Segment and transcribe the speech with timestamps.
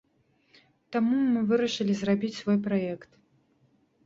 [0.95, 3.09] Таму мы вырашылі зрабіць свой праект.